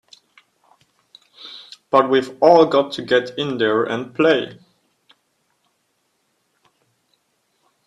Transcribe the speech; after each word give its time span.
But 1.91 2.09
we've 2.09 2.35
all 2.41 2.65
got 2.65 2.91
to 2.93 3.03
get 3.03 3.37
in 3.37 3.59
there 3.59 3.83
and 3.83 4.15
play! 4.15 4.59